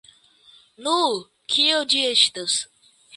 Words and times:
Nu, 0.87 0.95
kio 1.55 1.83
ĝi 1.93 2.01
estas? 2.17 2.57